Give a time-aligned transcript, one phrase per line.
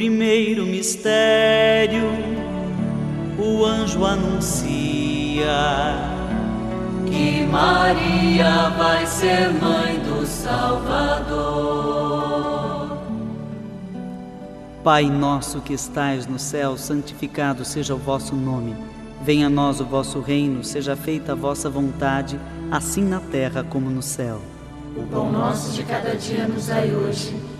[0.00, 2.08] primeiro mistério,
[3.38, 5.44] o anjo anuncia
[7.06, 11.68] que Maria vai ser mãe do Salvador.
[14.82, 18.74] Pai nosso que estais no céu, santificado seja o vosso nome.
[19.22, 22.40] Venha a nós o vosso reino, seja feita a vossa vontade,
[22.70, 24.40] assim na terra como no céu.
[24.96, 27.59] O pão nosso de cada dia nos dai hoje.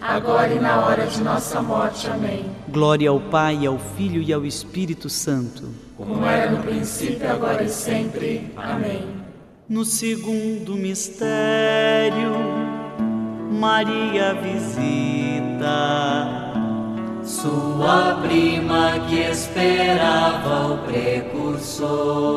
[0.00, 2.08] agora e na hora de nossa morte.
[2.08, 2.44] Amém.
[2.68, 5.68] Glória ao Pai, ao Filho e ao Espírito Santo.
[5.96, 8.52] Como era no princípio, agora e sempre.
[8.56, 9.06] Amém.
[9.68, 12.32] No segundo mistério,
[13.50, 15.26] Maria visita
[17.26, 22.36] sua prima que esperava o precursor.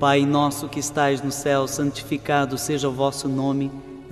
[0.00, 3.70] Pai nosso que estais no céu, santificado seja o vosso nome.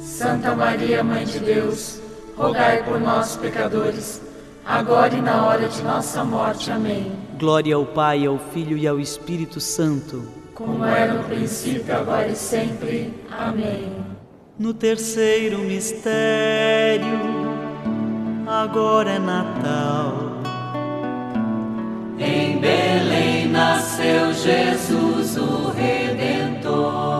[0.00, 2.00] Santa Maria, Mãe de Deus,
[2.36, 4.22] rogai por nós, pecadores,
[4.64, 6.70] agora e na hora de nossa morte.
[6.70, 7.12] Amém.
[7.38, 10.26] Glória ao Pai, ao Filho e ao Espírito Santo.
[10.54, 13.14] Como era no princípio, agora e sempre.
[13.30, 13.92] Amém.
[14.58, 17.06] No terceiro mistério,
[18.46, 20.40] agora é Natal.
[22.18, 27.19] Em Belém nasceu Jesus, o Redentor.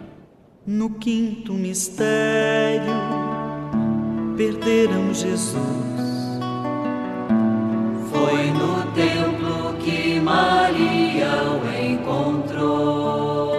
[0.63, 2.93] No quinto mistério,
[4.37, 5.57] perderam Jesus.
[8.11, 13.49] Foi no templo que Maria o encontrou.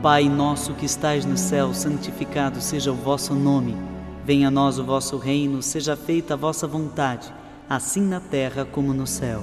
[0.00, 3.76] Pai nosso que estais no céu, santificado seja o vosso nome.
[4.24, 7.30] Venha a nós o vosso reino, seja feita a vossa vontade,
[7.68, 9.42] assim na terra como no céu.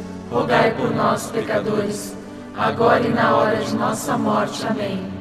[0.31, 2.15] rogai por nós, pecadores,
[2.57, 4.65] agora e na hora de nossa morte.
[4.65, 5.20] Amém.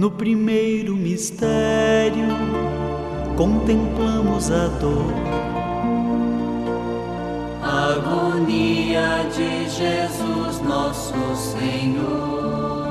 [0.00, 2.24] No primeiro mistério,
[3.36, 5.12] contemplamos a dor.
[7.62, 12.82] A agonia de Jesus nosso Senhor.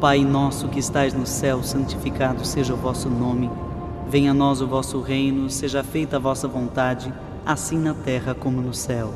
[0.00, 3.48] Pai nosso que estais no céu, santificado seja o vosso nome.
[4.08, 7.14] Venha a nós o vosso reino, seja feita a vossa vontade,
[7.46, 9.14] assim na terra como no céu.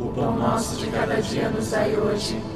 [0.00, 2.55] O pão nosso de cada dia nos dai hoje.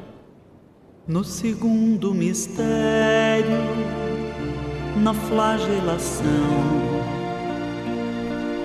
[1.11, 3.57] No segundo mistério,
[4.95, 6.23] na flagelação,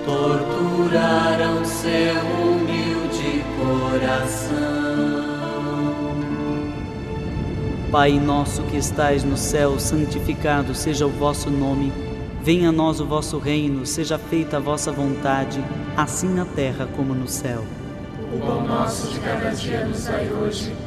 [0.05, 4.55] torturaram seu humilde coração.
[7.91, 11.91] Pai nosso que estais no céu, santificado seja o vosso nome.
[12.41, 15.61] Venha a nós o vosso reino, seja feita a vossa vontade,
[15.97, 17.65] assim na terra como no céu.
[18.33, 20.86] O pão nosso de cada dia nos dai hoje.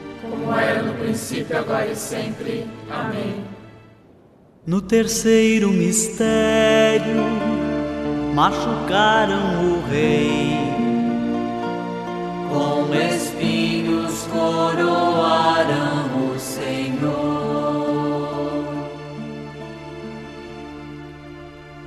[0.31, 2.65] como era no princípio, agora e sempre.
[2.89, 3.43] Amém.
[4.65, 7.23] No terceiro mistério,
[8.33, 10.61] machucaram o Rei.
[12.49, 17.41] Com espinhos coroaram o Senhor.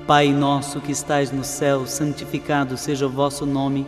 [0.06, 3.86] Pai nosso que estais no céu, santificado seja o vosso nome.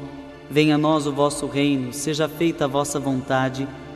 [0.49, 3.67] Venha a nós o vosso reino, seja feita a vossa vontade,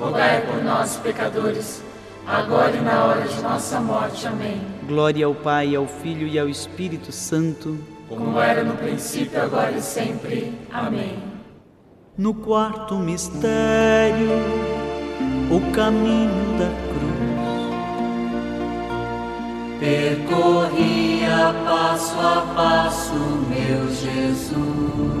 [0.00, 1.82] rogai por nós, pecadores,
[2.26, 4.26] agora e na hora de nossa morte.
[4.26, 4.60] Amém.
[4.86, 9.82] Glória ao Pai, ao Filho e ao Espírito Santo, como era no princípio, agora e
[9.82, 10.52] sempre.
[10.72, 11.18] Amém.
[12.16, 14.30] No quarto mistério,
[15.50, 17.20] o caminho da cruz.
[19.78, 23.14] Percorria passo a passo,
[23.48, 25.20] meu Jesus.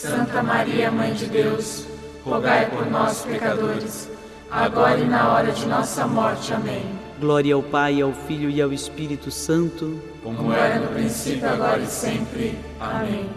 [0.00, 1.84] Santa Maria, Mãe de Deus,
[2.24, 4.08] rogai por nós, pecadores,
[4.48, 6.54] agora e na hora de nossa morte.
[6.54, 6.84] Amém.
[7.18, 11.86] Glória ao Pai, ao Filho e ao Espírito Santo, como era no princípio, agora e
[11.88, 12.56] sempre.
[12.78, 13.28] Amém.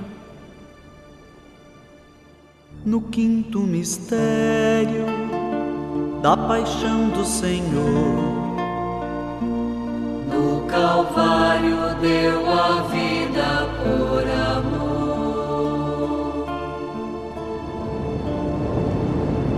[2.86, 5.08] No quinto mistério
[6.22, 8.22] da paixão do Senhor,
[10.32, 14.41] No Calvário deu a vida por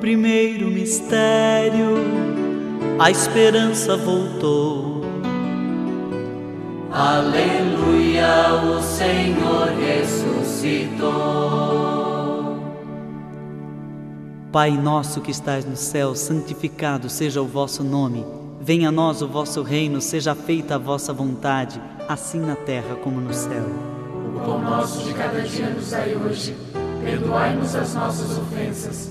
[0.00, 1.96] Primeiro mistério,
[2.98, 5.02] a esperança voltou.
[6.90, 11.08] Aleluia, o Senhor ressuscitou.
[14.50, 18.24] Pai nosso que estais no céu, santificado seja o vosso nome.
[18.60, 23.20] Venha a nós o vosso reino, seja feita a vossa vontade, assim na terra como
[23.20, 23.64] no céu.
[24.34, 26.56] O pão nosso de cada dia nos dai hoje.
[27.04, 29.10] Perdoai-nos as nossas ofensas,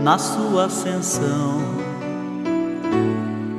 [0.00, 1.60] na sua ascensão,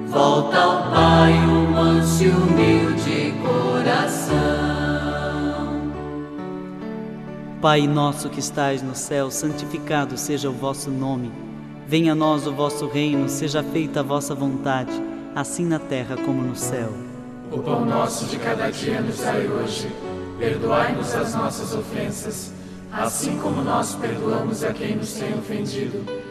[0.08, 4.36] Volta ao Pai o manso e humilde coração.
[7.62, 11.32] Pai nosso que estais no céu, santificado seja o vosso nome.
[11.88, 14.92] Venha a nós o vosso reino, seja feita a vossa vontade,
[15.36, 16.90] assim na terra como no céu.
[17.52, 19.88] O pão nosso de cada dia nos dai hoje.
[20.40, 22.52] Perdoai-nos as nossas ofensas,
[22.92, 26.31] assim como nós perdoamos a quem nos tem ofendido.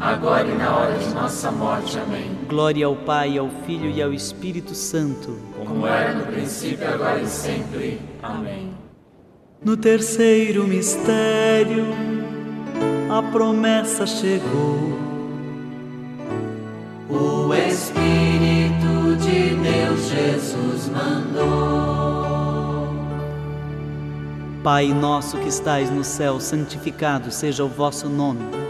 [0.00, 1.98] agora e na hora de nossa morte.
[1.98, 2.30] Amém.
[2.48, 5.38] Glória ao Pai, ao Filho e ao Espírito Santo.
[5.64, 8.00] Como era no princípio, agora e sempre.
[8.22, 8.72] Amém.
[9.62, 11.86] No terceiro mistério,
[13.10, 14.98] a promessa chegou.
[17.10, 22.20] O Espírito de Deus Jesus mandou.
[24.62, 28.69] Pai nosso que estais no céu, santificado seja o vosso nome.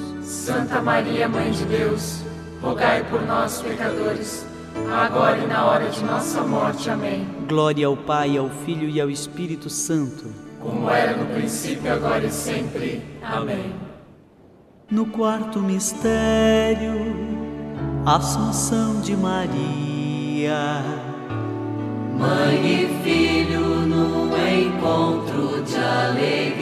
[0.21, 2.21] Santa Maria, Mãe de Deus,
[2.61, 4.45] rogai por nós, pecadores,
[4.91, 6.89] agora e na hora de nossa morte.
[6.89, 7.27] Amém.
[7.47, 10.25] Glória ao Pai, ao Filho e ao Espírito Santo.
[10.59, 13.01] Como era no princípio, agora e sempre.
[13.21, 13.73] Amém.
[14.89, 17.15] No quarto mistério,
[18.05, 20.83] Assunção de Maria.
[22.17, 26.61] Mãe e filho num encontro de alegria.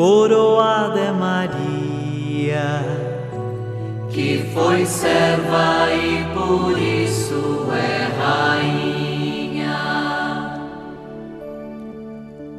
[0.00, 2.80] coroada é Maria
[4.08, 9.78] que foi serva e por isso é rainha.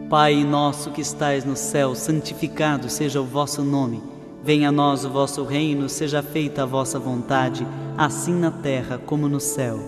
[0.07, 4.03] Pai nosso que estais no céu, santificado seja o vosso nome.
[4.43, 7.65] Venha a nós o vosso reino, seja feita a vossa vontade,
[7.97, 9.79] assim na terra como no céu.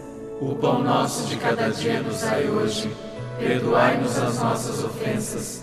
[0.41, 2.91] O pão nosso de cada dia nos dai hoje.
[3.37, 5.62] Perdoai-nos as nossas ofensas,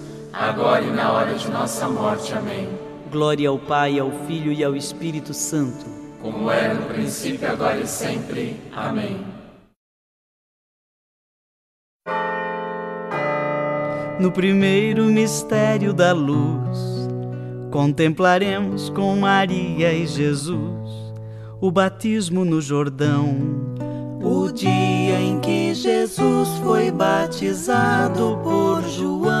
[0.33, 2.33] agora e na hora de nossa morte.
[2.33, 2.69] Amém.
[3.11, 5.85] Glória ao Pai, ao Filho e ao Espírito Santo.
[6.21, 8.55] Como era no princípio, agora e sempre.
[8.71, 9.25] Amém.
[14.19, 17.09] No primeiro mistério da luz,
[17.71, 20.71] contemplaremos com Maria e Jesus
[21.59, 23.35] o batismo no Jordão.
[24.23, 29.40] O dia em que Jesus foi batizado por João.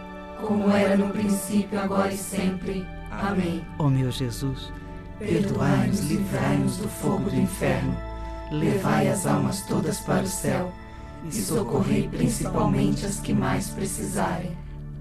[0.41, 2.85] Como era no princípio, agora e sempre.
[3.11, 3.63] Amém.
[3.77, 4.71] Ó meu Jesus,
[5.19, 7.95] Perdoai-nos, livrai-nos do fogo do inferno,
[8.51, 10.71] levai as almas todas para o céu
[11.25, 14.51] e socorrei principalmente as que mais precisarem.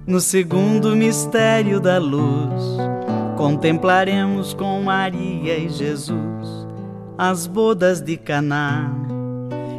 [0.06, 2.62] no segundo mistério da luz,
[3.36, 6.68] Contemplaremos com Maria e Jesus
[7.16, 8.90] as bodas de Caná.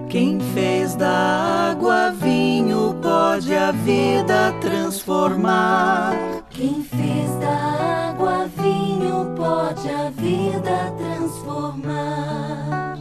[0.09, 2.40] Quem fez da água vinho
[3.31, 6.13] pode a vida transformar.
[6.49, 12.97] Quem fez da água vinho pode a vida transformar.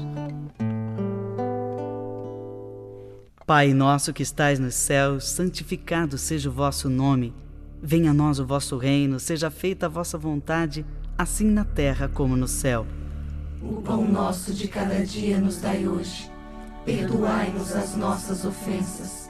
[3.44, 7.34] Pai nosso que estais nos céus, santificado seja o vosso nome.
[7.82, 10.86] Venha a nós o vosso reino, seja feita a vossa vontade,
[11.18, 12.86] assim na terra como no céu.
[13.60, 16.30] O pão nosso de cada dia nos dai hoje.
[16.84, 19.29] Perdoai-nos as nossas ofensas,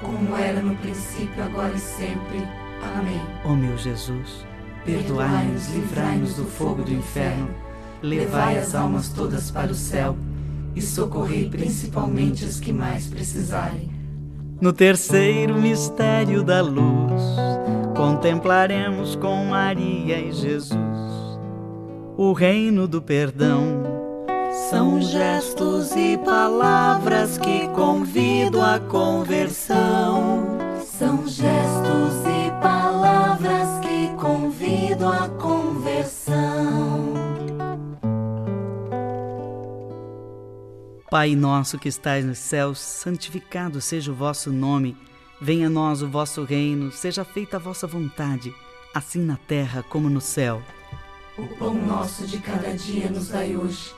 [0.00, 2.38] Como era no princípio, agora e sempre.
[2.96, 3.20] Amém.
[3.44, 4.46] Ó meu Jesus,
[4.84, 7.48] perdoai-nos, livrai-nos do fogo do inferno,
[8.02, 10.16] levai as almas todas para o céu
[10.76, 13.90] e socorrei principalmente as que mais precisarem.
[14.60, 17.22] No terceiro mistério da luz,
[17.96, 20.78] contemplaremos com Maria e Jesus
[22.16, 23.77] o reino do perdão.
[24.70, 30.58] São gestos e palavras que convidam à conversão.
[30.84, 37.14] São gestos e palavras que convidam à conversão.
[41.10, 44.94] Pai nosso que estais nos céus, santificado seja o vosso nome.
[45.40, 48.54] Venha a nós o vosso reino, seja feita a vossa vontade,
[48.94, 50.60] assim na terra como no céu.
[51.38, 53.97] O pão nosso de cada dia nos dai hoje.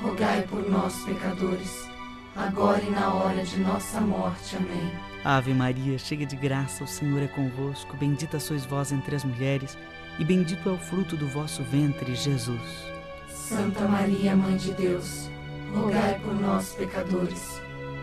[0.00, 1.88] rogai por nós, pecadores,
[2.36, 4.56] agora e na hora de nossa morte.
[4.56, 4.90] Amém.
[5.24, 7.96] Ave Maria, cheia de graça, o Senhor é convosco.
[7.96, 9.78] Bendita sois vós entre as mulheres,
[10.18, 12.92] e bendito é o fruto do vosso ventre, Jesus.
[13.28, 15.30] Santa Maria, Mãe de Deus,
[15.74, 17.60] rogai por nós, pecadores,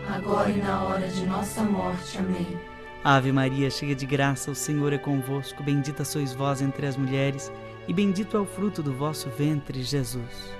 [0.08, 2.18] agora e na hora de nossa morte.
[2.18, 2.58] Amém.
[3.02, 5.62] Ave Maria, cheia de graça, o Senhor é convosco.
[5.62, 7.50] Bendita sois vós entre as mulheres,
[7.88, 10.59] e bendito é o fruto do vosso ventre, Jesus.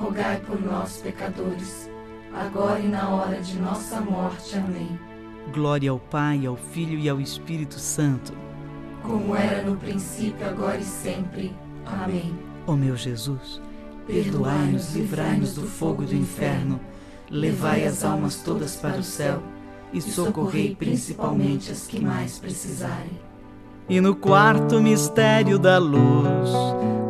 [0.00, 1.90] rogai por nós, pecadores,
[2.34, 4.56] agora e na hora de nossa morte.
[4.56, 4.98] Amém.
[5.52, 8.32] Glória ao Pai, ao Filho e ao Espírito Santo.
[9.02, 11.54] Como era no princípio, agora e sempre.
[11.86, 12.36] Amém.
[12.66, 13.60] Ó meu Jesus,
[14.06, 16.80] perdoai-nos, livrai-nos do fogo do inferno,
[17.30, 19.40] levai as almas todas para o céu
[19.92, 23.25] e socorrei principalmente as que mais precisarem.
[23.88, 26.50] E no quarto mistério da luz,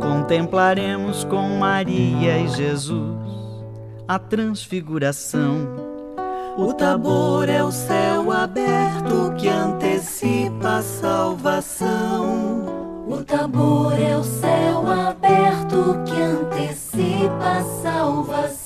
[0.00, 3.26] contemplaremos com Maria e Jesus
[4.08, 5.66] a transfiguração.
[6.56, 11.84] O tabor é o céu aberto que antecipa a salvação.
[13.06, 18.65] O tabor é o céu aberto que antecipa a salvação.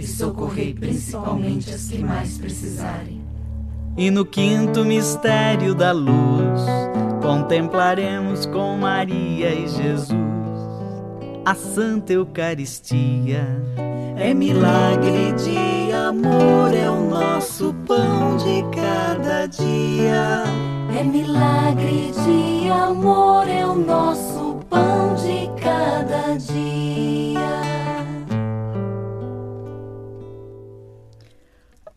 [0.00, 3.20] e socorrei principalmente as que mais precisarem.
[3.96, 6.62] E no quinto mistério da luz,
[7.20, 10.08] contemplaremos com Maria e Jesus
[11.44, 13.46] a Santa Eucaristia.
[14.16, 20.44] É milagre de amor, é o nosso pão de cada dia.
[20.98, 27.69] É milagre de amor, é o nosso pão de cada dia.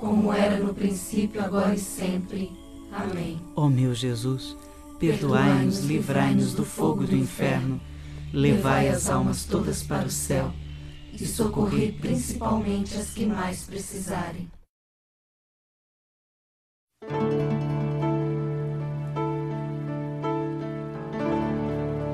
[0.00, 2.50] como era no princípio, agora e sempre.
[2.90, 3.38] Amém.
[3.54, 4.56] Ó meu Jesus,
[4.98, 7.78] perdoai-nos, livrai-nos do fogo do inferno,
[8.32, 10.50] levai as almas todas para o céu
[11.12, 14.50] e socorrei principalmente as que mais precisarem.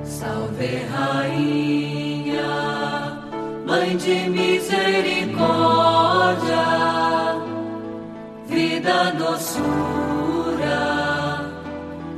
[0.04, 2.42] Salve Rainha,
[3.64, 5.55] Mãe de misericórdia,
[8.86, 10.78] vida, doçura,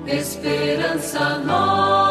[0.06, 2.07] esperança nossa.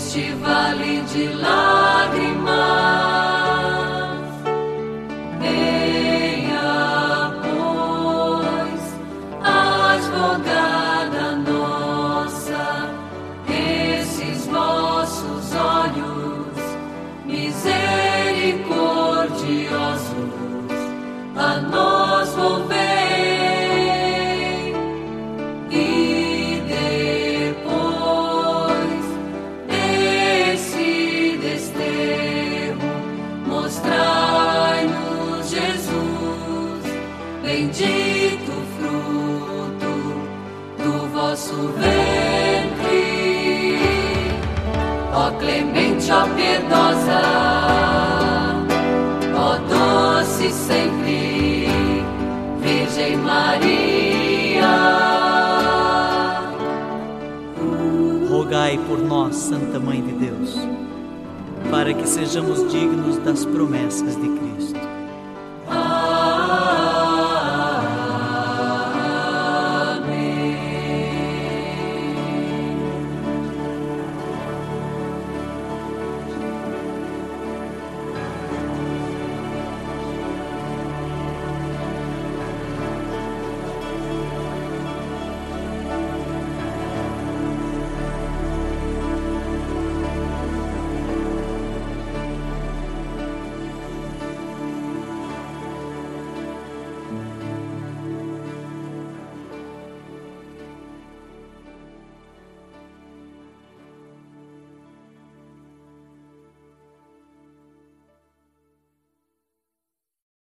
[0.00, 1.89] Neste vale de lágrimas.
[46.10, 47.22] Ó piedosa,
[49.34, 51.68] ó doce sempre,
[52.60, 55.10] Virgem Maria.
[58.50, 60.56] rogai por nós, Santa Mãe de Deus,
[61.70, 64.89] para que sejamos dignos das promessas de Cristo.